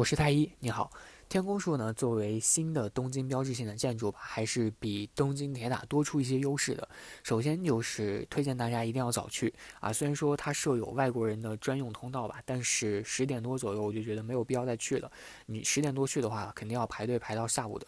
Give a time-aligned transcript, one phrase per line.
[0.00, 0.90] 我是太一，你好。
[1.28, 6.88] 天宫树呢，作为新的东京标志性的建筑吧，还是比东京铁塔多出一些优势的。
[7.22, 15.12] 首先就是推荐大家一定要早去啊，虽然说它设有外国人的专用通道吧，但是十点多左右我就觉得没有必要再去了。
[15.44, 17.86] 你十点多去的话，肯定要排队排到下午的。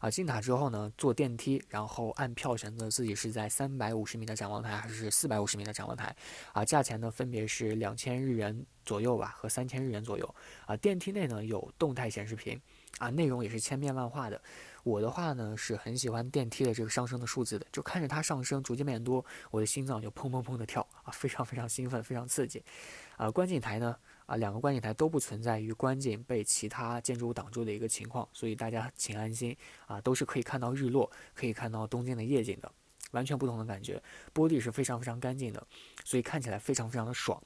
[0.00, 6.12] 啊，进塔之后呢，坐电梯，然后按票选择自己是在三百五十米的展望台还是四百五十米的展望台。
[6.52, 10.34] 啊，价钱呢分别是两千日元左右吧，和三千日元左右。
[10.66, 12.60] 啊，电梯内呢有动态显示屏，
[12.98, 14.40] 啊，内容也是千变万化的。
[14.84, 22.64] 我的话呢是很喜欢电梯的这个上升的数字的，就看着它上升，逐渐变多，我的心脏就砰砰砰的跳啊，非常非常兴奋，非常刺激。
[23.16, 23.96] 啊，观景台呢？
[24.26, 29.56] 啊，两个观景台都不存在于观景被其他建筑物挡住的一个情况，所以大家请安心
[29.86, 32.72] 啊，都是可以看到日落，可以看到东京的夜景的，
[33.10, 34.00] 完全不同的感觉。
[34.32, 35.66] 玻璃是非常非常干净的，
[36.04, 37.40] 所以看起来非常非常的爽。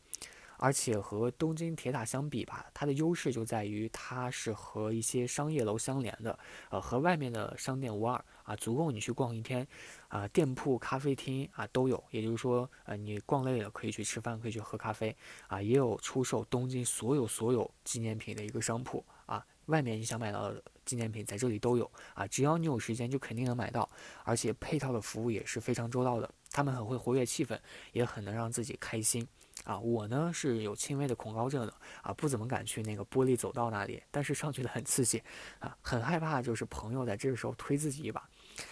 [0.59, 6.39] 而且和东京铁塔相比吧，它的优势就在于它是和一些商业楼相连的，
[6.71, 9.67] 呃，和外面的商店无二啊，足够你去逛一天，
[10.09, 12.03] 啊，店铺、咖啡厅啊都有。
[12.11, 15.15] 也就是说，呃，你逛累了可以去吃饭，可以去喝咖啡，
[15.49, 23.89] 啊，也有出售东京所有所有纪念品的一个商铺啊，外面你想买到的纪念品在这里都有啊，只要你有时间就肯定能买到，
[24.25, 27.59] 而且配套的服务也是非常周到的，他们很会活跃气氛，
[27.93, 29.27] 也很能让自己开心。
[29.67, 35.21] 啊，我呢是有轻微的恐高症的啊，不怎么敢去那个玻璃走道那里，但是上去的很刺激
[35.59, 38.23] 啊，很害怕就是朋友在这个时候推自己一把，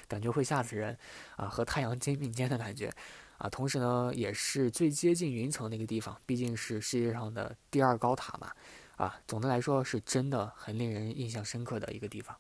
[0.07, 0.97] 感觉会吓死人
[1.37, 2.89] 啊，和太阳肩并肩的感觉
[3.39, 8.53] 啊，同时呢也是最接近云层那个地方，毕竟是世界上的第二高塔嘛
[8.97, 12.37] 啊，总的来说是真的很令人印象深刻的一个地方。